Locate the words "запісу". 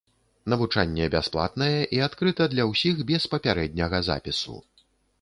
4.13-4.61